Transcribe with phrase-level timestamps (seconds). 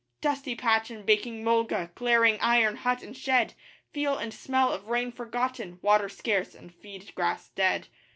[0.19, 3.53] Dusty patch in baking mulga glaring iron hut and shed
[3.93, 7.87] Feel and smell of rain forgotten water scarce and feed grass dead.